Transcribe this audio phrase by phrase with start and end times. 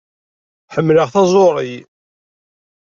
[0.73, 1.73] Ḥemmleɣ taẓuṛi.